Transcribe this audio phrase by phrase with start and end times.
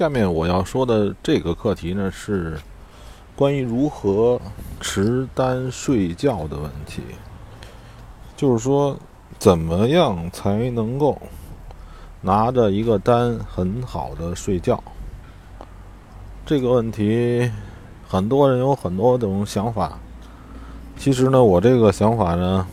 [0.00, 2.58] 下面我要说的这个课题呢，是
[3.36, 4.40] 关于如何
[4.80, 7.02] 持单睡觉的问题。
[8.34, 8.96] 就是说，
[9.38, 11.20] 怎么样才能够
[12.22, 14.82] 拿着一个单很好的睡觉？
[16.46, 17.50] 这个问题，
[18.08, 19.98] 很多人有很多种想法。
[20.96, 22.66] 其实呢，我这个想法呢，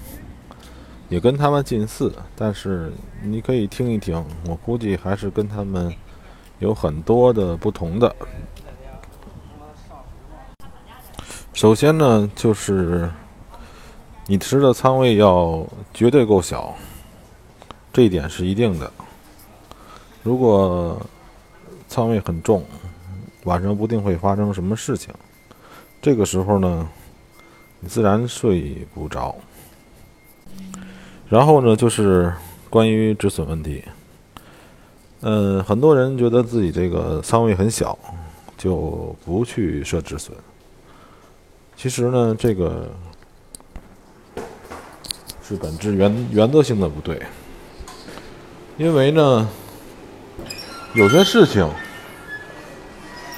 [1.10, 5.94] 也跟他们近似，但是你可以听一听，我估计还是跟他们。
[6.60, 8.16] 有很多的不同的。
[11.54, 13.10] 首先呢，就是
[14.28, 16.76] 你持的仓位要绝对够小，
[17.92, 18.92] 这一点是一定的。
[20.22, 21.00] 如果
[21.88, 22.64] 仓位很重，
[23.46, 25.14] 晚上不定会发生什么事情。
[26.02, 26.88] 这个时候呢，
[27.80, 29.36] 你自然睡不着。
[31.30, 32.34] 然后呢，就是
[32.70, 33.84] 关于止损问题。
[35.22, 37.98] 嗯，很多人觉得自己这个仓位很小，
[38.56, 40.38] 就不去设止损。
[41.76, 42.88] 其实呢，这个
[45.42, 47.20] 是本质原原则性的不对。
[48.78, 49.50] 因为呢，
[50.94, 51.68] 有些事情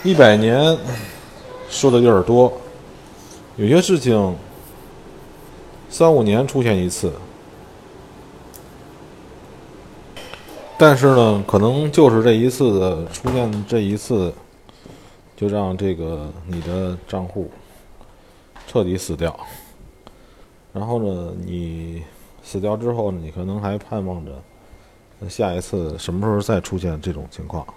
[0.04, 0.78] 一百年
[1.70, 2.52] 说的有点多，
[3.56, 4.36] 有些事情
[5.90, 7.12] 三五年出现一次。
[10.80, 14.34] 但是呢，可能就是这一次的出现，这一次
[15.36, 17.52] 就让这个你的账户
[18.66, 19.38] 彻底死掉。
[20.72, 22.02] 然后呢，你
[22.42, 24.32] 死掉之后，你可能还盼望着
[25.28, 27.68] 下一次什么时候再出现这种情况。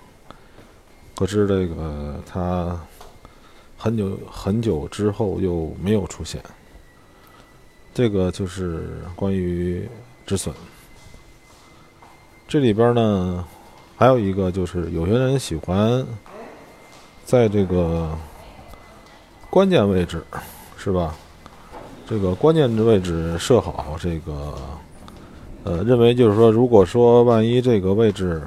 [1.16, 2.80] 可是这个它
[3.76, 6.40] 很久很久之后又没有出现。
[7.92, 9.88] 这个就是关于
[10.24, 10.54] 止损。
[12.52, 13.42] 这里边呢，
[13.96, 16.06] 还有一个就是有些人喜欢
[17.24, 18.10] 在这个
[19.48, 20.22] 关键位置，
[20.76, 21.14] 是吧？
[22.06, 24.54] 这个关键的位置设好这个，
[25.64, 28.42] 呃，认为就是说，如果说万一这个位置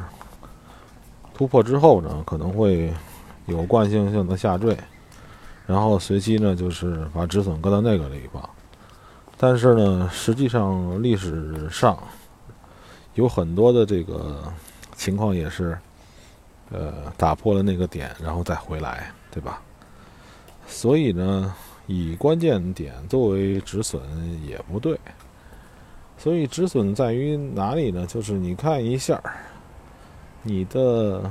[1.34, 2.94] 突破之后呢，可能会
[3.48, 4.78] 有惯性性的下坠，
[5.66, 8.48] 然后随机呢就是把止损搁到那个地方。
[9.36, 11.98] 但是呢，实际上历史上。
[13.16, 14.44] 有很多的这个
[14.96, 15.78] 情况也是，
[16.72, 19.62] 呃，打破了那个点，然后再回来，对吧？
[20.68, 21.54] 所以呢，
[21.88, 24.02] 以关键点作为止损
[24.46, 25.00] 也不对。
[26.18, 28.06] 所以止损在于哪里呢？
[28.06, 29.22] 就是你看一下，
[30.44, 31.30] 你的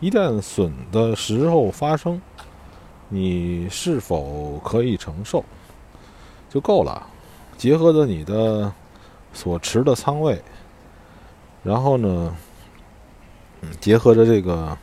[0.00, 2.20] 一旦损的时候发生，
[3.08, 5.44] 你是否可以承受
[6.50, 7.06] 就够了。
[7.56, 8.72] 结合着你的
[9.32, 10.40] 所持的仓位。
[11.64, 12.36] 然后呢，
[13.80, 14.76] 结合着这个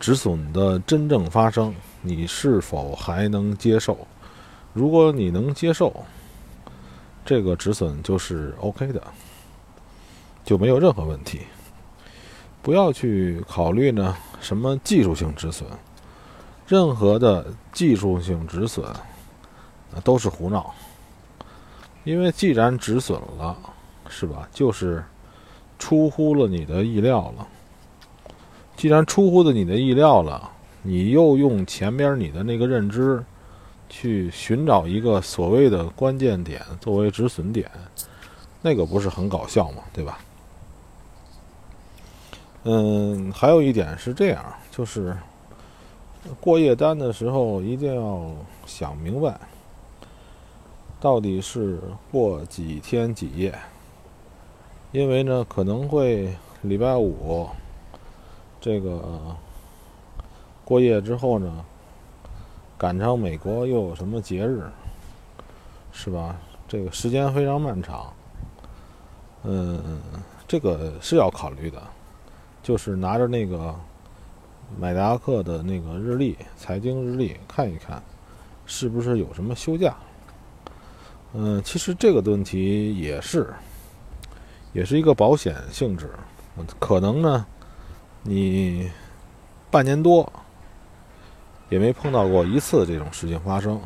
[0.00, 4.06] 止损的真正发生，你是否还能接受？
[4.72, 6.02] 如果你能接受，
[7.26, 9.02] 这个止损就是 OK 的，
[10.46, 11.42] 就没有任何问题。
[12.62, 15.68] 不要去考虑呢什么技术性止损，
[16.66, 18.86] 任何的技术性止损
[20.02, 20.74] 都是胡闹。
[22.04, 23.54] 因为既然止损了，
[24.08, 24.48] 是吧？
[24.50, 25.04] 就是。
[25.78, 27.48] 出乎了你的意料了。
[28.76, 30.50] 既然出乎了你的意料了，
[30.82, 33.24] 你又用前边你的那个认知
[33.88, 37.70] 去寻找一个所谓的关键点作为止损点，
[38.60, 39.82] 那个不是很搞笑吗？
[39.92, 40.18] 对吧？
[42.64, 45.16] 嗯，还有一点是这样，就是
[46.40, 48.30] 过夜单的时候一定要
[48.66, 49.38] 想明白，
[50.98, 51.78] 到底是
[52.10, 53.56] 过几天几夜。
[54.94, 56.32] 因为呢，可能会
[56.62, 57.48] 礼拜五
[58.60, 59.36] 这个
[60.64, 61.64] 过夜之后呢，
[62.78, 64.62] 赶上美国又有什么节日，
[65.90, 66.36] 是吧？
[66.68, 68.12] 这个时间非常漫长，
[69.42, 70.00] 嗯，
[70.46, 71.82] 这个是要考虑的，
[72.62, 73.74] 就是拿着那个
[74.78, 78.00] 买达克的那个日历、财经日历看一看，
[78.64, 79.96] 是不是有什么休假？
[81.32, 83.52] 嗯，其实这个问题也是。
[84.74, 86.10] 也是一个保险性质，
[86.80, 87.46] 可能呢，
[88.22, 88.90] 你
[89.70, 90.30] 半年多
[91.68, 93.80] 也没碰到过一次这种事情发生，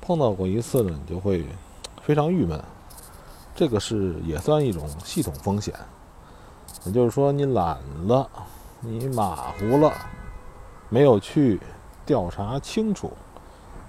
[0.00, 1.44] 碰到过一次呢，你就会
[2.00, 2.62] 非常郁闷。
[3.56, 5.74] 这个是也算一种系统风险，
[6.84, 7.76] 也就是说你懒
[8.06, 8.30] 了，
[8.80, 9.92] 你马虎了，
[10.88, 11.60] 没有去
[12.06, 13.12] 调查清楚，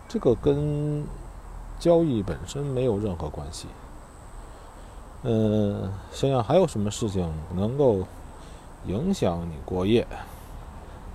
[0.07, 1.05] 这个跟
[1.79, 3.67] 交易本身没有任何关系。
[5.25, 7.99] 嗯，想想还有什么事情能够
[8.85, 10.05] 影响你过夜，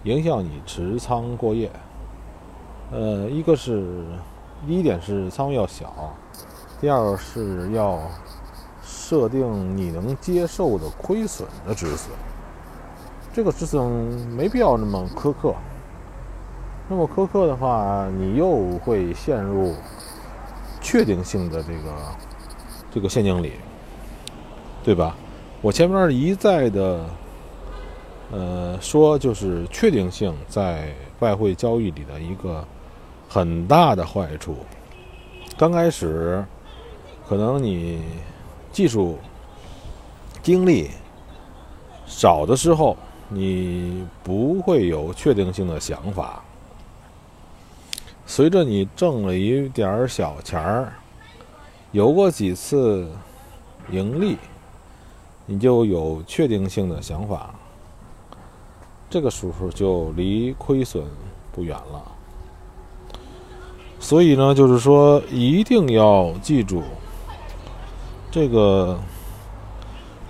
[0.04, 1.70] 影响你持仓过夜。
[2.90, 4.04] 呃，一个是
[4.66, 5.92] 第一点是仓位要小，
[6.80, 7.98] 第二个是要
[8.82, 12.10] 设定你能接受的亏损的止损。
[13.30, 13.84] 这个止损
[14.30, 15.54] 没必要那么苛刻，
[16.88, 19.74] 那么苛刻的话，你又会陷入
[20.80, 21.94] 确定性的这个
[22.90, 23.52] 这个陷阱里，
[24.88, 25.14] 对吧？
[25.60, 27.04] 我前面一再的
[28.32, 32.64] 呃说，就是确定性在外汇交易里的一个。
[33.30, 34.56] 很大的坏处。
[35.58, 36.42] 刚开始，
[37.28, 38.00] 可能你
[38.72, 39.18] 技术、
[40.42, 40.88] 精力
[42.06, 42.96] 少的时候，
[43.28, 46.42] 你不会有确定性的想法。
[48.24, 50.94] 随着你挣了一点小钱儿，
[51.92, 53.06] 有过几次
[53.90, 54.38] 盈利，
[55.50, 57.52] 你就有确定性的想法。
[59.10, 61.02] 这个时候就离亏损
[61.50, 62.02] 不远了。
[63.98, 66.82] 所以呢，就是说，一定要记住，
[68.30, 68.96] 这个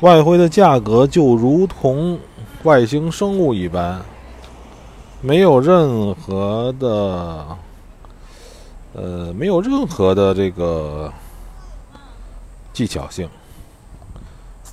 [0.00, 2.18] 外汇的价格就如同
[2.62, 4.00] 外星生物一般，
[5.20, 7.46] 没有任何的，
[8.94, 11.12] 呃，没有任何的这个
[12.72, 13.28] 技巧性，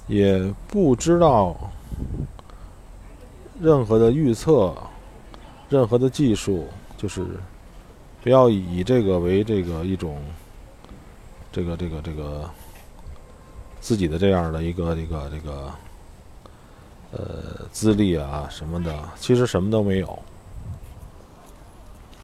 [0.08, 1.56] 也不知道
[3.60, 4.76] 任何的预测，
[5.70, 6.68] 任何的技术，
[6.98, 7.26] 就是。
[8.24, 10.20] 不要以这个为这个一种，
[11.52, 12.50] 这个这个这个
[13.80, 15.72] 自己的这样的一个这个这个
[17.12, 20.18] 呃资历啊什么的，其实什么都没有。